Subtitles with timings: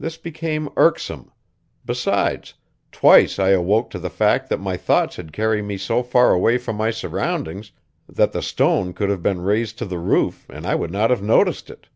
[0.00, 1.30] This became irksome;
[1.84, 2.54] besides,
[2.90, 6.56] twice I awoke to the fact that my thoughts had carried me so far away
[6.56, 7.72] from my surroundings
[8.08, 11.20] that the stone could have been raised to the roof and I would not have
[11.22, 11.88] noticed it.